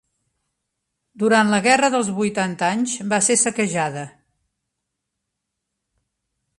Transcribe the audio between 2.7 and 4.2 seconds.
anys va ser saquejada.